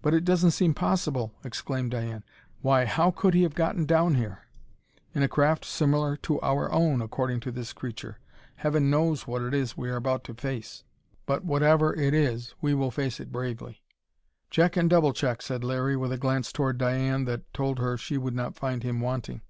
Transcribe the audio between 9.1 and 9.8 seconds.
what it is